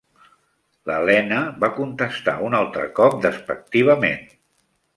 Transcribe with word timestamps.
L'Helena 0.89 1.41
va 1.65 1.69
contestar 1.75 2.35
un 2.47 2.57
altre 2.63 2.89
cop 3.01 3.21
despectivament. 3.29 4.29